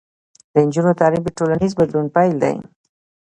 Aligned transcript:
د 0.51 0.55
نجونو 0.67 0.91
تعلیم 0.99 1.21
د 1.25 1.29
ټولنیز 1.37 1.71
بدلون 1.79 2.05
پیل 2.15 2.33
دی. 2.43 2.55